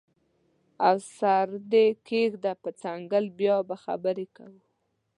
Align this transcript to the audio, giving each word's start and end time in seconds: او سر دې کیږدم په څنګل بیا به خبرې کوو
او 0.87 0.95
سر 1.17 1.47
دې 1.71 1.85
کیږدم 2.07 2.57
په 2.63 2.69
څنګل 2.81 3.25
بیا 3.39 3.57
به 3.67 3.75
خبرې 3.83 4.27
کوو 4.35 4.61